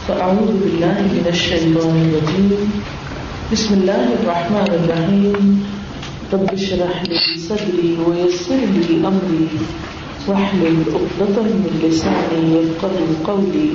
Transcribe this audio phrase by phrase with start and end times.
[0.06, 2.80] فأعوذ بالله من الشيطان الرجيم.
[3.52, 5.60] بسم الله الرحمن الرحيم.
[6.32, 7.16] رب اشرح لي
[7.48, 9.46] صدري ويسر لي أمري.
[10.26, 13.74] واحلل عقدة من لساني يفقهوا قولي.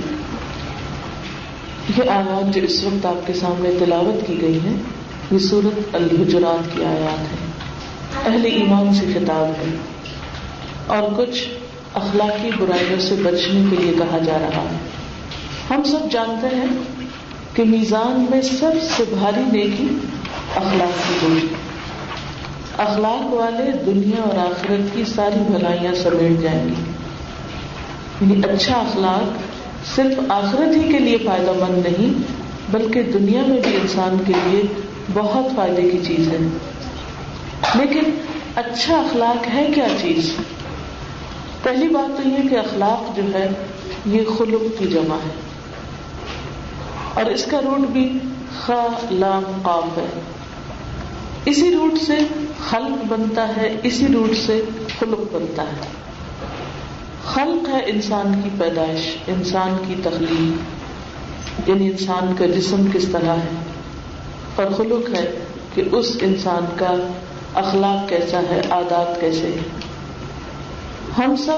[1.98, 4.76] یہ آیات جو اس وقت آپ کے سامنے تلاوت کی گئی ہے
[5.32, 7.43] یہ سورت الحجرات کی آیات ہے
[8.26, 9.76] اہل ایمان سے خطاب ہے۔
[10.88, 11.48] اور کچھ
[11.94, 14.78] اخلاقی برائیوں سے بچنے کے لیے کہا جا رہا ہے۔
[15.70, 16.66] ہم سب جانتے ہیں
[17.54, 19.88] کہ میزان میں سب سے بھاری نیکی
[20.56, 21.48] اخلاق کی ہوئی۔
[22.78, 26.74] اخلاق والے دنیا اور آخرت کی ساری بھلائیاں سمیٹ جائیں گی
[28.22, 29.38] یعنی اچھا اخلاق
[29.96, 32.14] صرف آخرت ہی کے لیے فائدہ مند نہیں،
[32.72, 34.64] بلکہ دنیا میں بھی انسان کے لیے
[35.14, 36.38] بہت فائدے کی چیز ہے۔
[37.76, 38.04] لیکن
[38.56, 40.34] اچھا اخلاق ہے کیا چیز؟
[41.64, 43.50] پہلی بات تو یہ کہ اخلاق جو ہے،
[44.06, 45.32] یہ خلق کی جمع ہے۔
[47.14, 48.20] اور اس کا روٹ بھی
[48.66, 48.72] خ
[49.12, 50.22] لام قاف ہے۔
[51.46, 52.14] اسی روٹ سے
[52.70, 54.62] خلق بنتا ہے، اسی روٹ سے
[55.00, 55.88] خلق بنتا ہے۔
[57.26, 60.84] خلق ہے انسان کی پیدائش، انسان کی تخلیق۔
[61.70, 63.64] یعنی انسان کا جسم کس طرح ہے؟
[64.56, 65.32] اور خلق ہے
[65.74, 66.94] کہ اس انسان کا
[67.56, 69.60] اخلاق کیسا ہے عادات کیسے ہے
[71.18, 71.58] ہم سب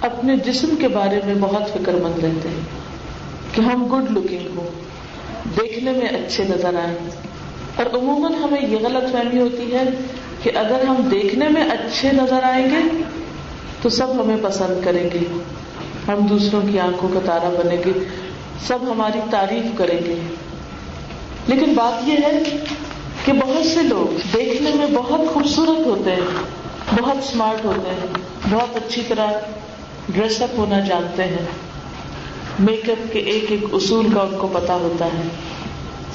[0.00, 2.60] اپنے جسم کے بارے میں بہت فکر مند رہتے ہیں
[3.52, 4.70] کہ ہم گڈ لکنگ ہوں،
[5.60, 7.10] دیکھنے میں اچھے نظر آئیں۔
[7.76, 9.82] اور عموماً ہمیں یہ غلط فہمی ہوتی ہے
[10.42, 13.02] کہ اگر ہم دیکھنے میں اچھے نظر آئیں گے
[13.82, 15.42] تو سب ہمیں پسند کریں گے۔
[16.08, 17.92] ہم دوسروں کی آنکھوں کا تارا بنے گے،
[18.66, 20.34] سب ہماری تعریف کریں گے۔
[21.46, 22.40] لیکن بات یہ ہے
[23.26, 26.42] کہ بہت سے لوگ دیکھنے میں بہت خوبصورت ہوتے ہیں،
[27.02, 28.06] بہت اسمارٹ ہوتے ہیں،
[28.50, 29.26] بہت اچھی طرح
[30.08, 31.46] ڈریس اپ ہونا جانتے ہیں۔
[32.58, 35.28] میک اپ کے ایک ایک اصول کا ان کو پتا ہوتا ہے۔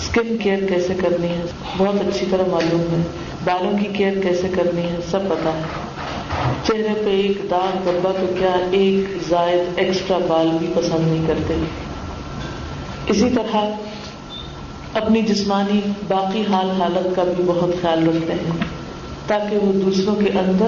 [0.01, 1.43] اسکن کیئر کیسے کرنی ہے؟
[1.77, 3.03] بہت اچھی طرح معلوم ہے۔
[3.45, 5.61] بالوں کی کیئر کیسے کرنی ہے؟ سب پتا ہے۔
[6.67, 11.53] چہرے پہ ایک داغ دبا تو کیا ایک زائد ایکسٹرا بال بھی پسند نہیں کرتے؟
[13.07, 13.55] اسی طرح
[14.93, 18.51] اپنی جسمانی باقی حال حالت کا بھی بہت خیال رکھتے ہیں
[19.27, 20.67] تاکہ وہ دوسروں کے اندر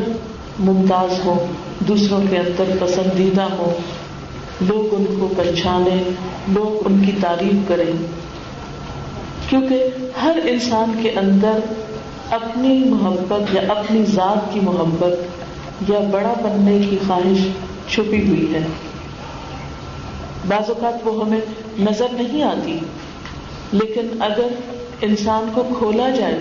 [0.60, 1.46] ممتاز ہو
[1.80, 3.74] دوسروں کے اندر پسندیدہ ہو
[4.62, 6.10] لوگ ان کو پہچانے
[6.48, 8.06] لوگ ان کی تعریف کریں۔
[9.50, 9.84] کیونکہ
[10.22, 11.60] ہر انسان کے اندر
[12.32, 15.20] اپنی محبت یا اپنی ذات کی محبت
[15.90, 17.48] یا بڑا بننے کی خواہش
[17.94, 18.62] چھپی ہوئی ہے۔
[20.48, 21.42] بعض اوقات وہ ہمیں
[21.80, 22.80] نظر نہیں آتی۔
[23.74, 24.48] لیکن اگر
[25.02, 26.40] انسان کو کھولا جائے،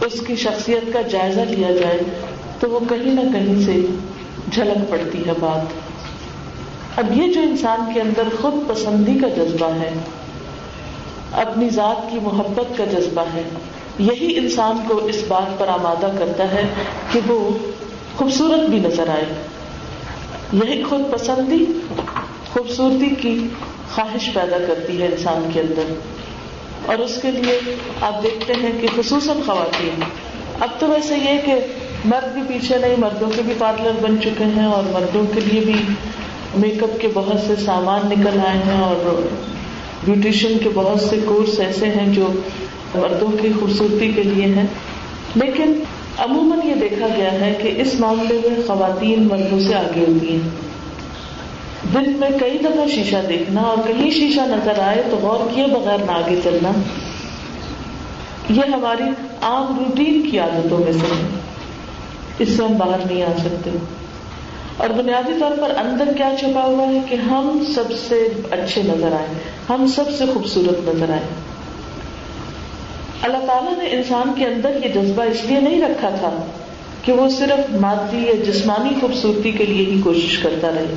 [0.00, 2.00] اس کی شخصیت کا جائزہ لیا جائے،
[2.60, 3.86] تو وہ کہیں نہ کہیں سے
[4.52, 5.60] جھلک پڑتی ہے بات۔
[6.98, 9.90] اب یہ جو انسان کے اندر خود پسندی کا جذبہ ہے،
[11.32, 13.42] اپنی ذات کی محبت کا جذبہ ہے،
[13.98, 16.68] یہی انسان کو اس بات پر آمادہ کرتا ہے
[17.12, 17.58] کہ وہ
[18.16, 19.24] خوبصورت بھی نظر آئے۔
[20.52, 21.64] یہی خود پسندی،
[22.52, 23.48] خوبصورتی کی
[23.94, 25.94] خواہش پیدا کرتی ہے انسان کے اندر۔
[26.86, 27.60] اور اس کے لیے
[28.00, 30.00] آپ دیکھتے ہیں کہ خصوصاً خواتین۔
[30.60, 31.54] اب تو ویسے یہ کہ
[32.04, 35.60] مرد بھی پیچھے نہیں، مردوں کے بھی پارلر بن چکے ہیں اور مردوں کے لیے
[35.60, 35.74] بھی
[36.54, 39.26] میک اپ کے بہت سے سامان نکل آئے ہیں اور
[40.04, 42.28] بیوٹیشین کے بہت سے کورس ایسے ہیں جو
[42.94, 44.66] مردوں کی خوبصورتی کے لیے ہیں۔
[45.34, 45.82] لیکن
[46.18, 50.71] عموماً یہ دیکھا گیا ہے کہ اس معاملے میں خواتین مردوں سے آگے ہوتی ہیں۔
[51.84, 55.98] دن میں کئی دفعہ شیشہ دیکھنا اور کہیں شیشہ نظر آئے تو غور کیے بغیر
[55.98, 56.70] نہ آگے چلنا۔
[58.50, 59.02] یہ ہماری
[59.42, 61.38] عام روٹین کی عادتوں میں سے
[62.38, 63.70] اس سے ہم باہر نہیں آ سکتے۔
[64.76, 69.12] اور بنیادی طور پر اندر کیا چھپا ہوا ہے کہ ہم سب سے اچھے نظر
[69.12, 69.26] آئے،
[69.68, 71.22] ہم سب سے خوبصورت نظر آئے۔
[73.22, 76.46] اللہ تعالیٰ نے انسان کے اندر یہ جذبہ اس لیے نہیں رکھا تھا
[77.02, 80.94] کہ وہ صرف مادی یا جسمانی خوبصورتی کے لیے ہی کوشش کرتا رہے۔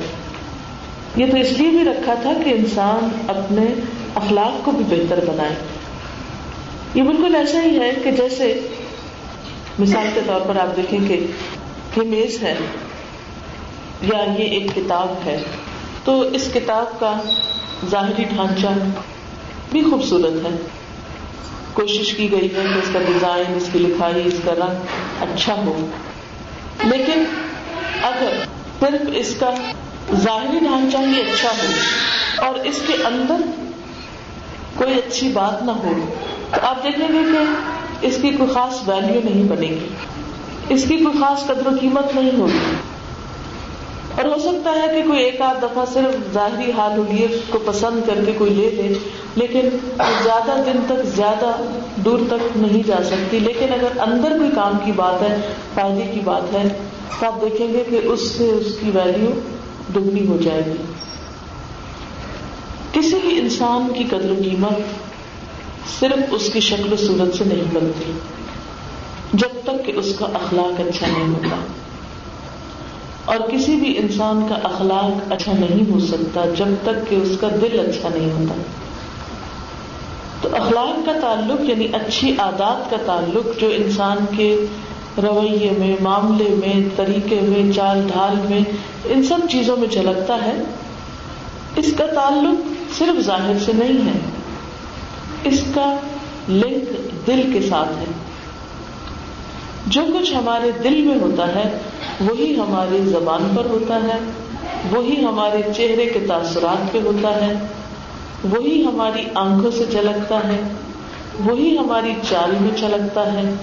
[1.16, 3.74] یہ تو اس لیے بھی رکھا تھا کہ انسان اپنے
[4.14, 5.54] اخلاق کو بھی بہتر بنائے۔
[6.94, 8.60] یہ بالکل ایسا ہی ہے کہ جیسے
[9.78, 11.26] مثال کے طور پر آپ دیکھیں کہ
[11.96, 12.54] یہ میز ہے
[14.02, 15.42] یا یہ ایک کتاب ہے۔
[16.04, 17.20] تو اس کتاب کا
[17.90, 18.66] ظاہری ڈھانچہ
[19.70, 20.56] بھی خوبصورت ہے۔
[21.72, 24.78] کوشش کی گئی ہے کہ اس کا ڈیزائن اس کی لکھائی، اس کا رنگ
[25.20, 25.86] اچھا ہو۔
[26.84, 27.24] لیکن
[28.02, 28.32] اگر
[28.80, 29.54] صرف اس کا
[30.14, 31.72] ظاہری ڈھانچہ ہی اچھا ہو
[32.46, 33.34] اور اس کے اندر
[34.74, 35.92] کوئی اچھی بات نہ ہو۔
[36.54, 37.38] تو آپ دیکھیں گے کہ
[38.06, 39.88] اس کی کوئی خاص ویلو نہیں بنے گی۔
[40.68, 42.74] اس کی کوئی خاص قدر و قیمت نہیں ہوگی۔
[44.16, 48.06] اور ہو سکتا ہے کہ کوئی ایک آدھ دفعہ صرف ظاہری حال ہولیے کو پسند
[48.06, 48.94] کر کے کوئی لے لے،
[49.34, 49.68] لیکن
[50.22, 51.62] زیادہ دن تک، زیادہ
[51.96, 55.40] دور تک نہیں جا سکتی۔ لیکن اگر اندر کوئی کام کی بات ہے،
[55.74, 56.68] فائدے کی بات ہے،
[57.20, 59.40] تو آپ دیکھیں گے کہ اس سے اس کی ویلو
[59.94, 60.72] دگنی ہو جائے گی۔
[62.92, 64.78] کسی بھی انسان کی قدر و قیمت
[66.00, 68.12] صرف اس کی شکل و صورت سے نہیں بنتی،
[69.32, 71.56] جب تک کہ اس کا اخلاق اچھا نہیں ہوتا۔
[73.24, 77.48] اور کسی بھی انسان کا اخلاق اچھا نہیں ہو سکتا جب تک کہ اس کا
[77.48, 78.54] دل اچھا نہیں ہوتا۔
[80.40, 84.66] تو اخلاق کا تعلق یعنی اچھی عادات کا تعلق جو انسان کے
[85.22, 88.60] رویے میں، معاملے میں، طریقے میں، چال ڈھال میں،
[89.04, 90.62] ان سب چیزوں میں جھلکتا ہے۔
[91.76, 92.66] اس کا تعلق
[92.98, 94.18] صرف ظاہر سے نہیں ہے،
[95.44, 95.96] اس کا
[96.48, 96.82] لنک
[97.26, 98.04] دل کے ساتھ ہے۔
[99.86, 101.78] جو کچھ ہمارے دل میں ہوتا ہے،
[102.20, 104.18] وہی ہماری زبان پر ہوتا ہے،
[104.90, 107.54] وہی ہمارے چہرے کے تاثرات پہ ہوتا ہے،
[108.50, 110.60] وہی ہماری آنکھوں سے جھلکتا ہے،
[111.44, 113.54] وہی ہماری چال میں چلکتا ہے۔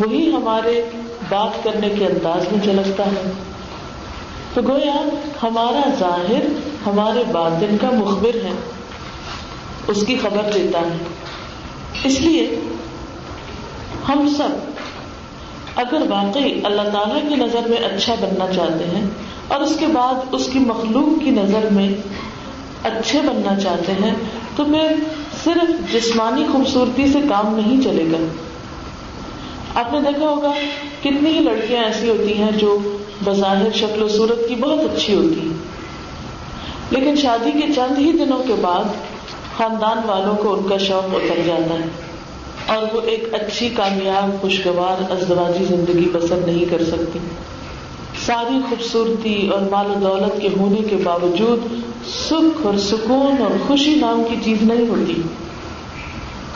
[0.00, 0.84] وہی ہمارے
[1.28, 3.32] بات کرنے کے انداز میں جھلکتا ہے۔
[4.54, 5.08] تو گویا
[5.42, 6.42] ہمارا ظاہر
[6.86, 8.52] ہمارے باطن کا مخبر ہے۔
[9.88, 11.04] اس کی خبر دیتا ہے۔
[12.04, 12.60] اس لیے
[14.08, 14.48] ہم سب
[15.76, 19.04] اگر واقعی اللہ تعالیٰ کی نظر میں اچھا بننا چاہتے ہیں
[19.48, 21.88] اور اس کے بعد اس کی مخلوق کی نظر میں
[22.82, 24.14] اچھے بننا چاہتے ہیں
[24.56, 24.94] تو پھر
[25.44, 28.43] صرف جسمانی خوبصورتی سے کام نہیں چلے گا۔
[29.74, 30.52] آپ نے دیکھا ہوگا
[31.00, 32.78] کتنی ہی لڑکیاں ایسی ہوتی ہیں جو
[33.24, 35.74] بظاہر شکل و صورت کی بہت اچھی ہوتی ہیں۔
[36.90, 38.84] لیکن شادی کے چند ہی دنوں کے بعد
[39.56, 41.84] خاندان والوں کو ان کا شوق اتر جاتا ہے
[42.66, 47.18] اور وہ ایک اچھی کامیاب، خوشگوار، ازدواجی زندگی بسر نہیں کر سکتی۔
[48.26, 51.60] ساری خوبصورتی اور مال و دولت کے ہونے کے باوجود
[52.08, 55.22] سکھ اور سکون اور خوشی نام کی چیز نہیں ہوتی۔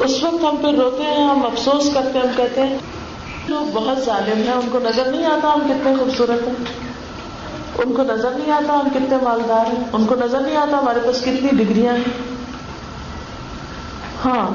[0.00, 2.78] اس وقت ہم پھر روتے ہیں، ہم افسوس کرتے ہیں، ہم کہتے ہیں
[3.48, 6.54] لوگ بہت ظالم ہیں، ان کو نظر نہیں آتا ہم کتنے خوبصورت ہیں۔
[7.78, 11.00] ان کو نظر نہیں آتا ہم کتنے مالدار ہیں۔ ان کو نظر نہیں آتا ہمارے
[11.06, 12.16] پاس کتنی ڈگریاں ہیں۔
[14.24, 14.48] ہاں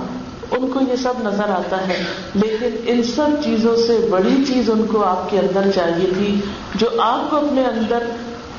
[0.52, 2.02] ان کو یہ سب نظر آتا ہے،
[2.36, 6.36] لیکن ان سب چیزوں سے بڑی چیز ان کو آپ کے اندر چاہیے تھی،
[6.76, 8.04] جو آپ کو اپنے اندر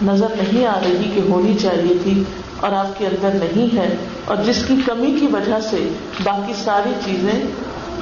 [0.02, 2.22] نظر نہیں آ رہی کہ ہونی چاہیے تھی
[2.60, 3.88] اور آپ کے اندر نہیں ہے،
[4.24, 5.88] اور جس کی کمی کی وجہ سے
[6.24, 7.40] باقی ساری چیزیں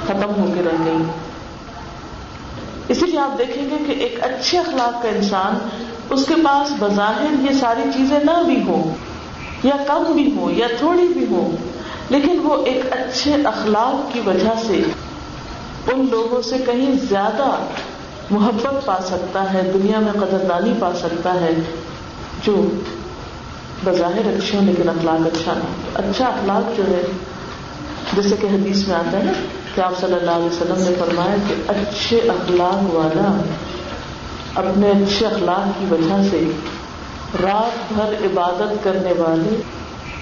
[0.07, 1.03] ختم ہو کے رہ گئی
[2.89, 5.57] اسی لیے آپ دیکھیں گے کہ ایک اچھے اخلاق کا انسان
[6.09, 8.95] اس کے پاس بظاہر یہ ساری چیزیں نہ بھی ہوں،
[9.63, 11.55] یا کم بھی ہوں، یا تھوڑی بھی ہوں،
[12.09, 14.81] لیکن وہ ایک اچھے اخلاق کی وجہ سے
[15.93, 17.49] ان لوگوں سے کہیں زیادہ
[18.31, 21.53] محبت پا سکتا ہے، دنیا میں قدردانی پا سکتا ہے،
[22.43, 22.55] جو
[23.83, 27.01] بظاہر اچھے ہوں لیکن اخلاق اچھا نہ اچھا اخلاق جو ہے،
[28.15, 29.31] جیسے کہ حدیث میں آتا ہے نا
[29.75, 33.41] کہ آپ صلی اللہ علیہ وسلم نے فرمایا کہ اچھے اخلاق والا
[34.55, 36.51] اپنے اچھے اخلاق کی وجہ سے
[37.43, 39.61] رات بھر عبادت کرنے والے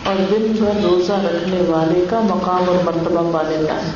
[0.06, 3.92] اور دن بھر روزہ رکھنے والے کا مقام اور مرتبہ پا لیتا ہے۔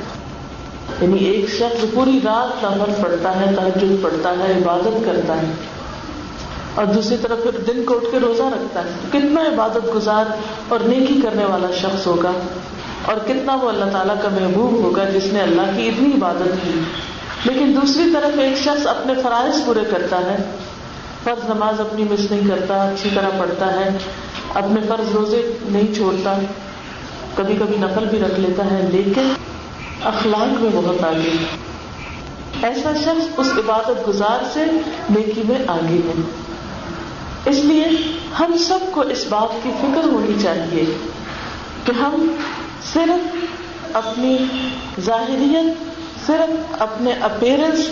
[1.01, 5.51] یعنی ایک شخص پوری رات نفل پڑتا ہے تحجد پڑتا ہے، عبادت کرتا ہے
[6.75, 10.25] اور دوسری طرف پھر دن کو اٹھ کے روزہ رکھتا ہے۔ کتنا عبادت گزار
[10.67, 12.31] اور نیکی کرنے والا شخص ہوگا؟
[13.05, 16.81] اور کتنا وہ اللہ تعالیٰ کا محبوب ہوگا جس نے اللہ کی اتنی عبادت کی۔
[17.45, 20.37] لیکن دوسری طرف ایک شخص اپنے فرائض پورے کرتا ہے،
[21.23, 23.89] فرض نماز اپنی مس نہیں کرتا، اچھی طرح پڑھتا ہے،
[24.53, 26.39] اپنے فرض روزے نہیں چھوڑتا
[27.35, 29.33] کبھی کبھی نقل بھی رکھ لیتا ہے، لیکن
[30.03, 31.37] اخلاق میں بہت آگے۔
[32.63, 34.65] ایسا شخص اس عبادت گزار سے
[35.09, 36.21] نیکی میں آگے ہے۔
[37.45, 37.85] اس لیے
[38.39, 40.83] ہم سب کو اس بات کی فکر ہونی چاہیے
[41.85, 42.27] کہ ہم
[42.93, 44.37] صرف اپنی
[45.05, 47.89] ظاہریت، صرف اپنے اپیرنس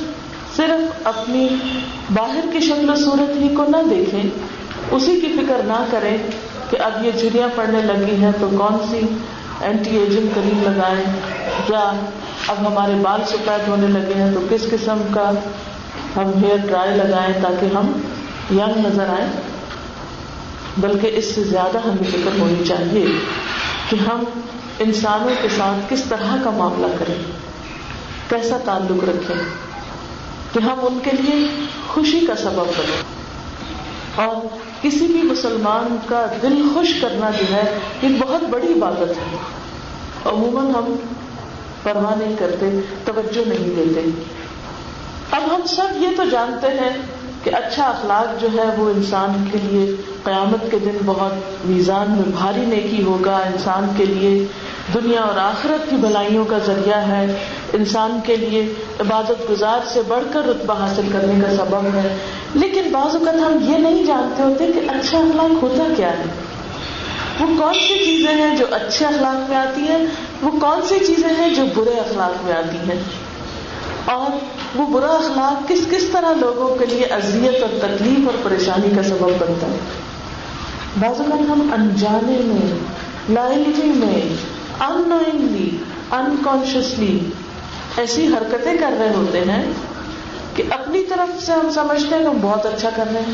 [0.55, 1.47] صرف اپنی
[2.13, 4.23] باہر کی شکل و صورت ہی کو نہ دیکھیں،
[4.91, 6.17] اسی کی فکر نہ کریں
[6.69, 8.99] کہ اب یہ جھریاں پڑنے لگی ہیں تو کون سی
[9.61, 11.03] اینٹی ایجنگ کریم لگائیں؟
[11.69, 11.91] یا
[12.47, 15.29] اب ہمارے بال سفید ہونے لگے ہیں تو کس قسم کا
[16.15, 17.91] ہم ہیئر ڈرائی لگائیں تاکہ ہم
[18.51, 19.27] ینگ نظر آئیں؟
[20.77, 23.05] بلکہ اس سے زیادہ ہمیں فکر ہونی چاہیے
[23.89, 24.23] کہ ہم
[24.79, 27.23] انسانوں کے ساتھ کس طرح کا معاملہ کریں؟
[28.29, 29.35] کیسا تعلق رکھیں؟
[30.53, 33.01] کہ ہم ان کے لیے خوشی کا سبب بنے
[34.15, 34.35] اور
[34.81, 39.37] کسی بھی مسلمان کا دل خوش کرنا جو ہے، یہ بہت بڑی عبادت ہے۔
[40.25, 40.95] عموماً ہم
[41.83, 44.23] پرواہ نہیں کرتے، توجہ نہیں دیتے۔
[45.31, 46.89] اب ہم سب یہ تو جانتے ہیں
[47.43, 52.31] کہ اچھا اخلاق جو ہے وہ انسان کے لیے قیامت کے دن بہت میزان میں
[52.37, 54.45] بھاری نیکی ہوگا، انسان کے لیے
[54.93, 57.35] دنیا اور آخرت کی بھلائیوں کا ذریعہ ہے،
[57.73, 62.17] انسان کے لیے عبادت گزار سے بڑھ کر رتبہ حاصل کرنے کا سبب ہے۔
[62.53, 66.23] لیکن بعض اوقات ہم یہ نہیں جانتے ہوتے کہ اچھا اخلاق ہوتا کیا ہے۔
[67.39, 70.05] وہ کون سی چیزیں ہیں جو اچھے اخلاق میں آتی ہیں؟
[70.41, 73.01] وہ کون سی چیزیں ہیں جو برے اخلاق میں آتی ہیں؟
[74.05, 74.31] اور
[74.77, 79.03] وہ برا اخلاق کس کس طرح لوگوں کے لیے اذیت اور تکلیف اور پریشانی کا
[79.03, 79.77] سبب بنتا ہے؟
[80.99, 82.79] بعض اوقات ہم انجانے میں
[83.29, 84.21] لائلٹی میں
[84.79, 85.77] ان نوئنگلی
[86.11, 87.19] انکانشیسلی
[87.97, 89.71] ایسی حرکتیں کر رہے ہوتے ہیں
[90.55, 93.33] کہ اپنی طرف سے ہم سمجھتے ہیں کہ ہم بہت اچھا کر رہے ہیں،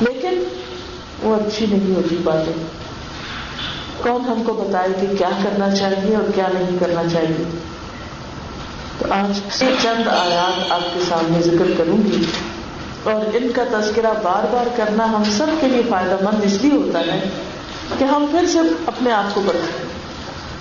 [0.00, 0.44] لیکن
[1.22, 2.52] وہ اچھی نہیں ہوتی باتیں۔
[4.02, 7.44] کون ہم کو بتائے کہ کیا کرنا چاہیے اور کیا نہیں کرنا چاہیے؟
[8.98, 12.24] تو آج سے چند آیات آپ کے سامنے ذکر کروں گی۔
[13.02, 16.72] اور ان کا تذکرہ بار بار کرنا ہم سب کے لیے فائدہ مند اس لیے
[16.72, 17.28] ہوتا ہے
[17.98, 19.94] کہ ہم پھر سے اپنے آپ کو بتائیں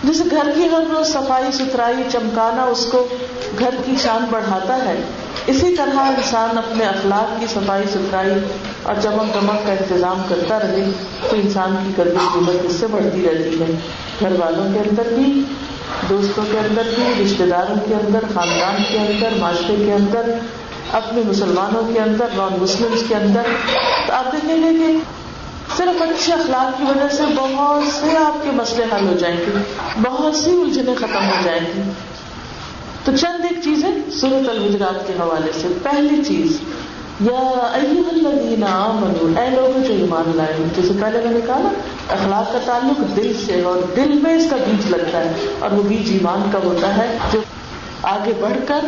[0.04, 3.08] جیسے گھر کی ہر روز صفائی، ستھرائی، چمکانا اس کو
[3.60, 5.02] گھر کی شان بڑھاتا ہے،
[5.48, 8.32] اسی طرح انسان اپنے اخلاق کی صفائی، ستھرائی
[8.84, 10.92] اور چمک دمک کا انتظام کرتا رہے
[11.30, 13.76] تو انسان کی قدر قیمت اس سے بڑھتی رہتی ہے۔
[14.20, 15.44] گھر والوں کے اندر بھی
[16.10, 20.32] دوستوں کے اندر بھی رشتے داروں کے اندر، خاندان کے اندر، معاشرے کے اندر،
[20.92, 23.42] اپنے مسلمانوں کے اندر نان مسلم کے اندر۔
[24.08, 24.98] تو آپ دیکھیں گے کہ
[25.78, 29.52] صرف اچھے اخلاق کی وجہ سے بہت سے آپ کے مسئلے حل ہو جائیں گے،
[30.02, 31.82] بہت سی الجھنیں ختم ہو جائیں گی۔
[33.04, 36.60] تو چند ایک چیزیں سورت الحجرات کے حوالے سے۔ پہلی چیز،
[37.22, 41.70] یا منو اے لوگ جو ایمان لائے، جیسے پہلے میں نے کہا نا
[42.10, 45.84] اخلاق کا تعلق دل سے اور دل میں اس کا بیج لگتا ہے اور وہ
[45.84, 47.40] بیج ایمان کا ہوتا ہے جو
[48.02, 48.80] آگے بڑھ کر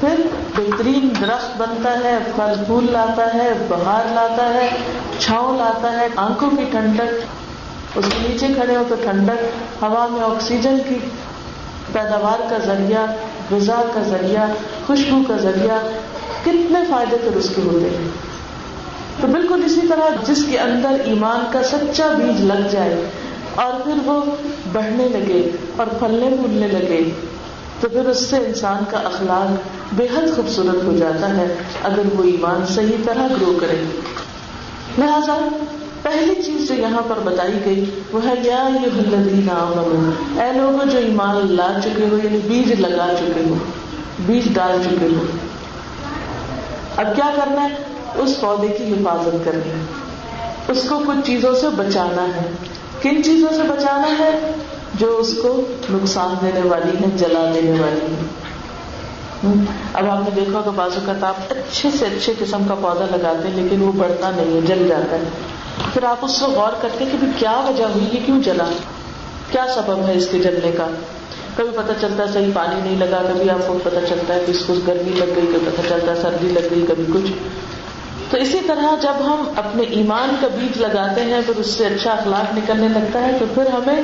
[0.00, 0.14] پھر
[0.56, 4.68] بہترین درخت بنتا ہے، پھل پھول لاتا ہے، بہار لاتا ہے،
[5.18, 9.44] چھاؤں لاتا ہے، آنکھوں کی ٹھنڈک، اس کے نیچے کھڑے ہو تو ٹھنڈک،
[9.82, 10.98] ہوا میں آکسیجن کی
[11.92, 13.06] پیداوار کا ذریعہ،
[13.50, 14.46] غذا کا ذریعہ،
[14.86, 15.78] خوشبو کا ذریعہ،
[16.42, 18.33] کتنے فائدے پھر اس کے ہوتے ہیں؟
[19.20, 22.94] تو بالکل اسی طرح جس کے اندر ایمان کا سچا بیج لگ جائے
[23.54, 24.20] اور پھر وہ
[24.72, 25.42] بڑھنے لگے
[25.76, 27.02] اور پھلنے پھولنے لگے،
[27.80, 31.46] تو پھر اس سے انسان کا اخلاق بے حد خوبصورت ہو جاتا ہے
[31.82, 33.80] اگر وہ ایمان صحیح طرح گرو کرے۔
[34.98, 35.38] لہذا
[36.02, 38.88] پہلی چیز جو یہاں پر بتائی گئی وہ ہے، یا یہ
[40.40, 43.54] اے لوگ جو ایمان لا چکے ہو یعنی بیج لگا چکے ہو،
[44.26, 45.24] بیج ڈال چکے ہو۔
[46.96, 47.74] اب کیا کرنا ہے؟
[48.14, 49.84] اس پودے کی حفاظت کرنی ہے۔
[50.68, 52.46] اس کو کچھ چیزوں سے بچانا ہے۔
[53.02, 54.50] کن چیزوں سے بچانا ہے؟
[54.94, 58.44] جو اس کو نقصان دینے والی ہے، جلا دینے والی ہے۔
[59.92, 63.48] اب آپ نے دیکھا کہ بازو کا آپ اچھے سے اچھے قسم کا پودا لگاتے
[63.48, 65.22] ہیں، لیکن وہ بڑھتا نہیں ہے، جل جاتا ہے۔
[65.94, 68.64] پھر آپ اس کو غور کرتے کہ کیا وجہ ہوئی، یہ کیوں جلا؟
[69.52, 70.86] کیا سبب ہے اس کے جلنے کا؟
[71.56, 74.50] کبھی پتہ چلتا ہے صحیح پانی نہیں لگا، کبھی آپ کو پتہ چلتا ہے کہ
[74.50, 77.30] اس کو گرمی لگ گئی، کبھی پتہ چلتا ہے سردی لگ گئی، کبھی کچھ۔
[78.30, 82.10] تو اسی طرح جب ہم اپنے ایمان کا بیج لگاتے ہیں پھر اس سے اچھا
[82.10, 84.02] اخلاق نکلنے لگتا ہے، تو پھر ہمیں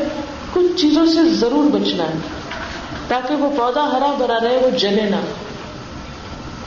[0.52, 2.18] کچھ چیزوں سے ضرور بچنا ہے،
[3.08, 5.16] تاکہ وہ پودا ہرا بھرا رہے، وہ جلے نہ۔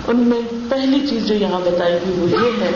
[0.07, 2.71] ان میں پہلی چیز جو یہاں بتائی گئی وہ یہ ہے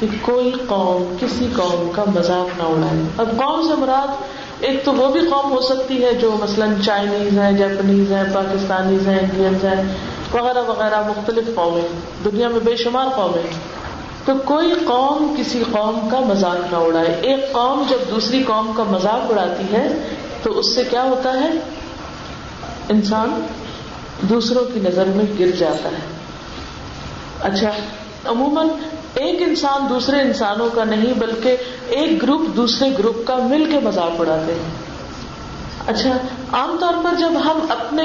[0.00, 4.22] کہ کوئی قوم، کسی قوم کا مذاق نہ اڑائے۔ اب قوم سے مراد
[4.60, 9.08] ایک تو وہ بھی قوم ہو سکتی ہے جو مثلاً چائنیز ہیں، جاپنیز ہیں، پاکستانیز
[9.08, 9.94] ہیں، انڈینز ہیں،
[10.32, 11.88] وغیرہ وغیرہ، مختلف قومیں۔
[12.24, 13.81] دنیا میں بے شمار قومیں۔
[14.24, 18.82] تو کوئی قوم کسی قوم کا مذاق نہ اڑائے۔ ایک قوم جب دوسری قوم کا
[18.82, 21.50] مذاق اڑاتی ہے، تو اس سے کیا ہوتا ہے؟
[22.88, 23.46] انسان
[24.20, 26.16] دوسروں کی نظر میں گر جاتا ہے۔
[27.42, 27.70] اچھا
[28.24, 28.68] عموماً
[29.14, 31.56] ایک انسان دوسرے انسانوں کا نہیں، بلکہ
[31.88, 34.91] ایک گروپ دوسرے گروپ کا مل کے مذاق اڑاتے ہیں۔
[35.86, 36.10] اچھا
[36.52, 38.02] عام طور پر جب ہم اپنے،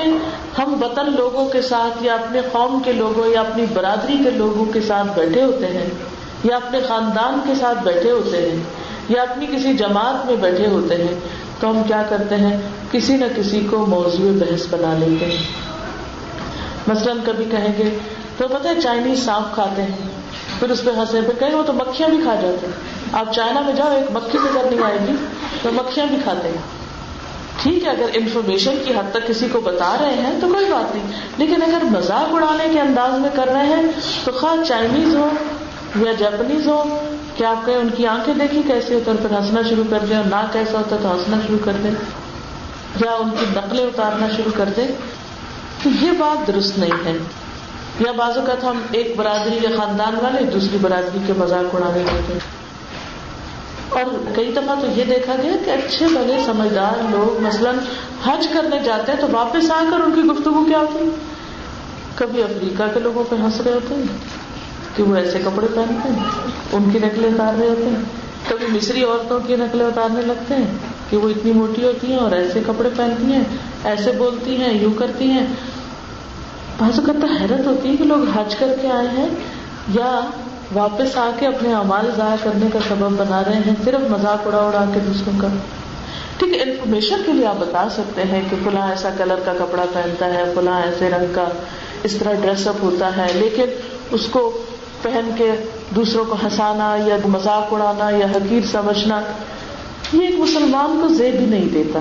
[0.57, 4.65] ہم وطن لوگوں کے ساتھ یا اپنے قوم کے لوگوں یا اپنی برادری کے لوگوں
[4.65, 5.89] کے ساتھ بیٹھے ہوتے ہیں،
[6.43, 8.63] یا اپنے خاندان کے ساتھ بیٹھے ہوتے ہیں،
[9.09, 11.19] یا اپنی کسی جماعت میں بیٹھے ہوتے ہیں،
[11.59, 12.57] تو ہم کیا کرتے ہیں؟
[12.91, 15.43] کسی نہ کسی کو موضوع بحث بنا لیتے ہیں۔
[16.87, 17.97] مثلاً کبھی کہیں گے،
[18.37, 19.97] تو پتہ ہے چائنیز سانپ کھاتے ہیں،
[20.59, 22.73] پھر اس پہ ہنسے پھر کہیں وہ تو مکھیاں بھی کھا جاتے ہیں۔
[23.13, 25.13] آپ چائنا میں جاؤ، ایک مکھی نظر نہیں آئے گی،
[25.61, 26.86] تو مکھیاں بھی کھاتے ہیں۔
[27.61, 30.95] ٹھیک ہے، اگر انفارمیشن کی حد تک کسی کو بتا رہے ہیں تو کوئی بات
[30.95, 31.03] نہیں۔
[31.37, 33.83] لیکن اگر مذاق اڑانے کے انداز میں کر رہے ہیں
[34.25, 35.29] تو خواہ چائنیز ہو
[35.95, 36.99] یا جاپنیز ہو،
[37.35, 40.17] کیا آپ کہیں ان کی آنکھیں دیکھی کیسے ہوتا ہے پھر ہنسنا شروع کر دیں
[40.17, 41.91] اور نہ کیسا ہوتا تو ہنسنا شروع کر دیں۔
[43.05, 44.87] یا ان کی نقلیں اتارنا شروع کر دیں۔
[45.83, 47.17] تو یہ بات درست نہیں ہے۔
[47.99, 52.33] یا بازو کا ہم ایک برادری یا خاندان والے دوسری برادری کے مذاق اڑانے لگتے
[52.33, 52.66] ہیں۔
[53.89, 57.75] اور کئی دفعہ تو یہ دیکھا گیا کہ اچھے بڑے سمجھدار لوگ مثلاً
[58.25, 61.09] حج کرنے جاتے ہیں تو واپس آ کر ان کی گفتگو کیا ہوتی
[62.15, 64.03] کبھی افریقہ کے لوگوں پہ ہنس رہے ہوتے ہیں؟
[64.95, 66.19] کہ وہ ایسے کپڑے پہنتے ہیں؟
[66.73, 68.03] ان کی نقلیں اتار رہے ہوتے ہیں؟
[68.49, 70.77] کبھی مصری عورتوں کی نقلیں اتارنے لگتے ہیں
[71.09, 73.43] کہ وہ اتنی موٹی ہوتی ہیں اور ایسے کپڑے پہنتی ہیں،
[73.83, 75.45] ایسے بولتی ہیں، یوں کرتی ہیں؟
[76.77, 79.27] بعض اوقات حیرت ہوتی ہے کہ لوگ حج کر کے آئے ہیں
[79.87, 80.19] یا
[80.75, 84.57] واپس آ کے اپنے امال ضائع کرنے کا سبب بنا رہے ہیں، صرف مذاق اڑا
[84.57, 85.47] اڑا کے دوسروں کا۔
[86.37, 89.85] ٹھیک ہے انفارمیشن کے لیے آپ بتا سکتے ہیں کہ فلاں ایسا کلر کا کپڑا
[89.93, 91.45] پہنتا ہے، فلاں ایسے رنگ کا
[92.03, 93.65] اس طرح ڈریس اپ ہوتا ہے، لیکن
[94.11, 94.63] اس کو
[95.01, 95.51] پہن کے
[95.95, 99.21] دوسروں کو ہنسانا یا مذاق اڑانا یا حقیر سمجھنا،
[100.13, 101.99] یہ ایک مسلمان کو زیب بھی نہیں دیتا۔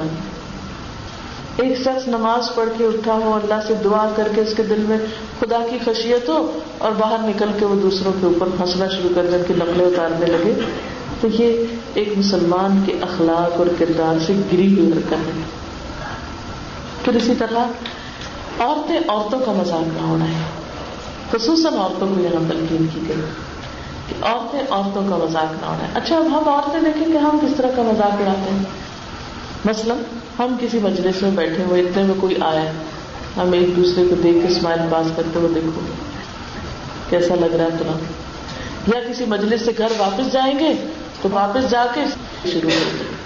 [1.56, 4.84] ایک شخص نماز پڑھ کے اٹھا ہو، اللہ سے دعا کر کے اس کے دل
[4.88, 4.98] میں
[5.40, 9.26] خدا کی خشیت ہو اور باہر نکل کے وہ دوسروں کے اوپر ہنسنا شروع کر
[9.32, 10.60] دیں کہ نقلیں اتارنے لگے۔
[11.20, 15.42] تو یہ ایک مسلمان کے اخلاق اور کردار سے گری ہوئی حرکت ہے۔
[17.04, 17.58] پھر اسی طرح
[18.58, 20.42] عورتیں عورتوں کا مذاق نہ ہونا ہے
[21.32, 23.16] خصوصاً عورتوں کو یہاں تلقین کی گئی
[24.08, 27.56] کہ عورتیں عورتوں کا مذاق نہ اڑائیں۔ اچھا اب ہم عورتیں دیکھیں کہ ہم کس
[27.56, 28.64] طرح کا مذاق اڑاتے ہیں۔
[29.64, 29.96] مثلاً
[30.38, 32.72] ہم کسی مجلس میں بیٹھے ہوئے، اتنے میں کوئی آیا،
[33.36, 35.80] ہم ایک دوسرے کو دیکھ کے اسمائل پاس کرتے ہوئے دیکھو،
[37.10, 40.86] کیسا لگ رہا ہے ترنت یا کسی مجلس سے گھر واپس جائیں گے؟
[41.22, 42.00] تو واپس جا کے
[42.52, 43.16] شروع کر دیں۔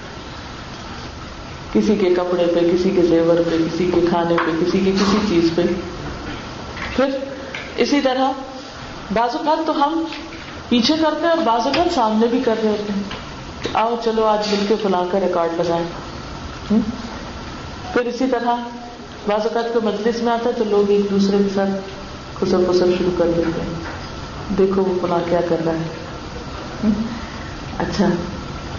[1.73, 5.19] کسی کے کپڑے پہ، کسی کے زیور پہ، کسی کے کھانے پہ، کسی کے کسی
[5.29, 5.63] چیز پہ۔
[6.97, 7.05] پھر
[7.77, 8.33] اسی طرح
[9.13, 10.05] بعض اوقات تو ہم
[10.69, 13.03] پیچھے کرتے ہیں اور بعض اوقات سامنے بھی کر رہے ہوتے ہیں۔
[13.73, 15.85] آؤ، چلو، آج مل کے فلاں کا ریکارڈ لگائیں۔
[17.93, 18.55] پھر اسی طرح
[19.27, 21.71] بعض اوقات کو مجلس میں آتا ہے تو لوگ ایک دوسرے کے ساتھ
[22.41, 23.75] خسر پسر شروع کر دیتے ہیں۔
[24.59, 25.83] دیکھو وہ فلاں کیا کر رہا ہے۔
[27.79, 28.09] اچھا۔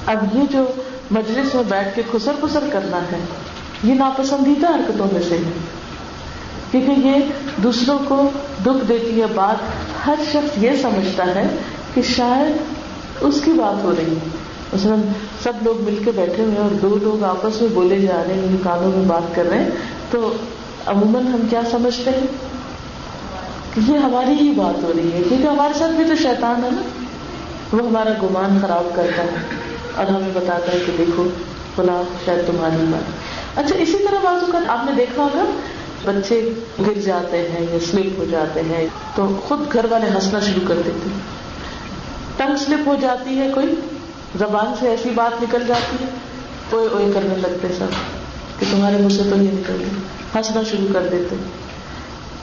[0.06, 0.66] اب یہ جو
[1.12, 3.26] مجلس میں بیٹھ کے خسر پسر کرنا ہے،
[3.84, 5.52] یہ ناپسندیدہ حرکتوں میں سے ہے۔
[6.72, 7.16] کیونکہ یہ
[7.64, 8.30] دوسروں کو
[8.66, 9.56] دکھ دیتی ہے بات
[10.08, 11.56] ہر شخص یہ سمجھتا ہے
[11.94, 12.56] کہ شاید
[13.22, 14.41] اس کی بات ہو رہی ہے۔
[14.74, 15.02] مثلاً
[15.44, 18.34] سب لوگ مل کے بیٹھے ہوئے ہیں اور دو لوگ آپس میں بولے جا رہے
[18.34, 19.70] ہیں کانوں میں بات کر رہے ہیں۔
[20.12, 20.34] تو
[20.86, 22.28] عموماً ہم کیا سمجھتے ہیں؟
[23.74, 26.70] کہ یہ ہماری ہی بات ہو رہی ہے، کیونکہ ہمارے ساتھ بھی تو شیطان ہے
[26.72, 26.82] نا۔
[27.72, 29.30] وہ ہمارا گمان خراب کرتا ہے
[29.96, 31.28] اور ہمیں بتاتا ہے کہ دیکھو،
[31.76, 33.02] فلاں شاید تمہاری بات۔
[33.60, 35.44] اچھا اسی طرح بازو کا آپ نے دیکھا ہوگا،
[36.06, 36.54] بچے
[36.88, 40.76] گر جاتے ہیں یا سلپ ہو جاتے ہیں، تو خود گھر والے ہنسنا شروع کر
[40.86, 41.10] دیتے
[42.38, 43.76] ٹنگ سلپ ہو جاتی ہے کوئی؟
[44.40, 46.10] زبان سے ایسی بات نکل جاتی ہے
[46.72, 47.88] اوئے اوئے کرنے لگتے سب
[48.60, 49.90] کہ تمہارے منہ سے تو یہ نکل گئی
[50.36, 51.36] ہنسنا شروع کر دیتے۔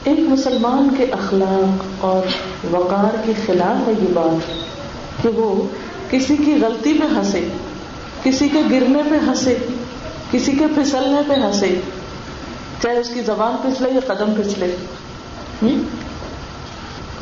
[0.04, 2.26] ایک مسلمان کے اخلاق اور
[2.70, 4.52] وقار کے خلاف ہے یہ بات
[5.22, 5.66] کہ وہ
[6.10, 7.48] کسی کی غلطی پہ ہنسے،
[8.22, 9.56] کسی کے گرنے پہ ہنسے،
[10.30, 11.80] کسی کے پھسلنے پہ ہنسے،
[12.82, 14.76] چاہے اس کی زبان پھسلے یا قدم پھسلے۔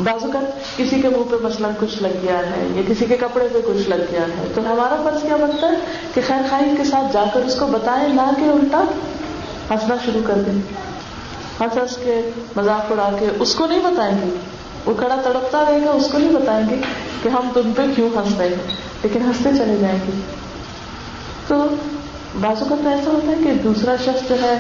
[0.05, 0.41] بازو کا
[0.77, 3.89] کسی کے منہ پہ مثلاً کچھ لگ گیا ہے یا کسی کے کپڑے پہ کچھ
[3.89, 5.77] لگ گیا ہے، تو ہمارا فرض کیا بنتا ہے
[6.15, 8.83] کہ خیر خائی کے ساتھ جا کر اس کو بتائیں، نہ کہ الٹا
[9.71, 10.55] ہنسنا شروع کر دیں۔
[11.61, 14.35] ہنس ہنس کے مذاق اڑا کے اس کو نہیں بتائیں گے۔
[14.87, 16.77] وہ کڑا تڑپتا رہے گا، اس کو نہیں بتائیں گے
[17.23, 20.21] کہ ہم تم پہ کیوں ہنس رہے ہیں، لیکن ہنستے چلے جائیں گے۔
[21.47, 21.67] تو
[22.41, 24.59] بازو کا ایسا ہوتا ہے کہ دوسرا شخص جو ہے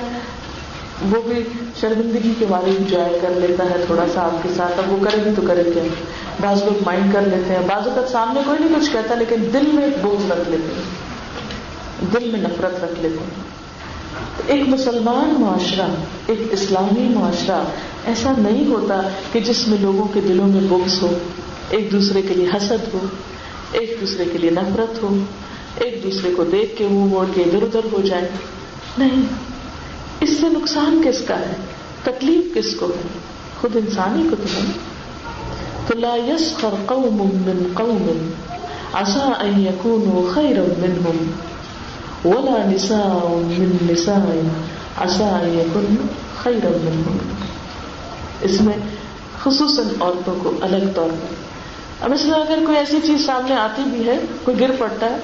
[1.03, 1.43] وہ بھی
[1.81, 5.05] شرمندگی کے بارے میں انجوائے کر لیتا ہے تھوڑا سا آپ کے ساتھ، اب وہ
[5.05, 5.83] کرے گی تو کرے کیا
[6.41, 9.71] بعض لوگ مائنڈ کر لیتے ہیں، بعض اوقات سامنے کوئی نہیں کچھ کہتا، لیکن دل
[9.73, 11.07] میں ایک بوجھ رکھ لیتے ہیں۔
[12.15, 13.57] دل میں نفرت رکھ لیتے ہیں۔
[14.47, 15.87] ایک مسلمان معاشرہ،
[16.27, 17.65] ایک اسلامی معاشرہ
[18.07, 19.01] ایسا نہیں ہوتا
[19.33, 21.19] کہ جس میں لوگوں کے دلوں میں بغض ہو،
[21.71, 22.99] ایک دوسرے کے لیے حسد ہو،
[23.73, 25.17] ایک دوسرے کے لیے نفرت ہو،
[25.77, 28.29] ایک دوسرے کو دیکھ کے منہ موڑ کے ادھر ادھر ہو جائے۔
[28.99, 29.23] نہیں۔
[30.21, 31.53] اس سے نقصان کس کا ہے؟
[32.03, 33.19] تکلیف کس کو ہے؟
[33.61, 34.73] خود انسانی کو تو ہے
[35.87, 38.31] تو لا يسخر قوم من قوم
[38.93, 41.27] عسى ان يكونوا خيرا منهم،
[42.25, 44.37] ولا نساء من نساء
[45.05, 46.07] عسى ان يكون
[46.43, 47.19] خيرا منهم۔
[48.41, 48.75] اس میں
[49.43, 51.35] خصوصاً عورتوں کو الگ طور پر۔
[52.05, 55.17] اب اس میں اگر کوئی ایسی چیز سامنے آتی بھی ہے، کوئی گر پڑتا ہے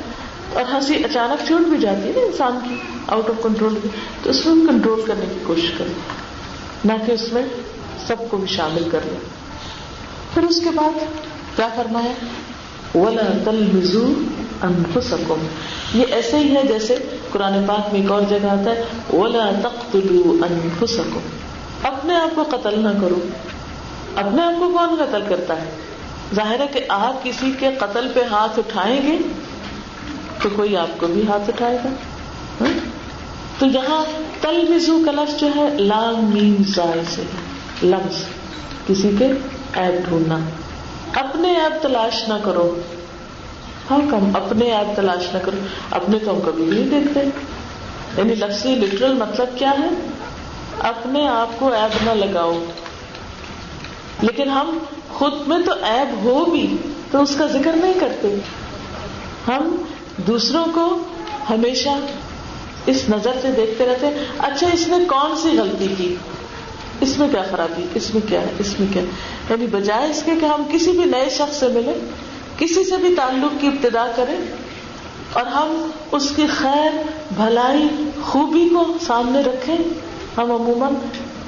[0.52, 3.78] اور ہنسی اچانک چھوٹ بھی جاتی ہے نا انسان کی۔ آؤٹ آف کنٹرول
[4.22, 5.94] تو اس میں کنٹرول کرنے کی کوشش کریں
[6.84, 7.42] نہ کہ اس میں
[8.06, 9.20] سب کو بھی شامل کر لیں
[10.34, 10.98] پھر اس کے بعد
[11.56, 12.12] کیا کرنا ہے
[12.94, 13.50] ولا
[14.62, 15.46] انفسکم
[15.94, 16.96] یہ ایسے ہی ہے جیسے
[17.30, 21.20] قرآن پاک میں ایک اور جگہ آتا ہے۔ ولا تقتلوا انفسکم
[21.82, 23.18] اپنے آپ کو قتل نہ کرو۔
[24.16, 25.70] اپنے آپ کو کون قتل کرتا ہے؟
[26.34, 29.18] ظاہر ہے کہ آپ کسی کے قتل پہ ہاتھ اٹھائیں گے
[30.42, 31.88] تو کوئی آپ کو بھی ہاتھ اٹھائے گا۔
[32.60, 32.91] ہاں؟
[33.58, 34.04] تو یہاں
[34.40, 37.22] تل مزو کا لفظ جو ہے لام میم زائ سے،
[37.82, 38.16] لفظ
[38.86, 39.26] کسی کے
[39.72, 40.38] ایپ ڈھونڈنا۔
[41.14, 42.80] اپنے ایپ تلاش نہ کرو۔
[43.90, 45.56] ہاں کم اپنے ایپ تلاش نہ کرو۔
[45.90, 47.20] اپنے تو ہم کبھی نہیں دیکھتے۔
[48.18, 49.88] یعنی لفظی لٹرل مطلب کیا ہے؟
[50.78, 52.64] اپنے آپ کو ایپ نہ لگاؤ۔
[54.20, 54.78] لیکن ہم
[55.12, 56.76] خود میں تو ایب ہو بھی
[57.10, 58.36] تو اس کا ذکر نہیں کرتے۔
[59.48, 59.76] ہم
[60.16, 60.98] دوسروں کو
[61.50, 61.88] ہمیشہ
[62.86, 66.14] اس نظر سے دیکھتے رہتے اچھا اس نے کون سی غلطی کی؟
[67.00, 69.02] اس میں کیا خرابی؟ اس میں کیا ہے؟ اس میں کیا
[69.50, 71.94] یعنی بجائے اس کے کہ ہم کسی بھی نئے شخص سے ملیں،
[72.58, 74.36] کسی سے بھی تعلق کی ابتدا کریں،
[75.32, 76.90] اور ہم اس کی خیر،
[77.36, 77.88] بھلائی،
[78.22, 79.76] خوبی کو سامنے رکھیں،
[80.36, 80.94] ہم عموماً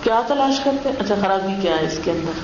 [0.02, 2.42] کیا تلاش کرتے ہیں؟ اچھا خرابی کیا ہے اس کے اندر؟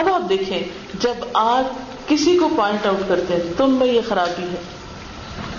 [0.00, 0.62] اب آپ دیکھیں،
[1.00, 4.81] جب آپ کسی کو پوائنٹ آؤٹ کرتے ہیں، تم میں یہ خرابی ہے۔